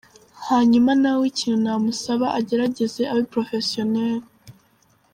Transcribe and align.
Hanyuma 0.47 0.91
nawe 1.01 1.23
ikintu 1.31 1.57
namusaba 1.63 2.27
agerageze 2.39 3.01
abe 3.11 3.23
Professionel. 3.33 4.17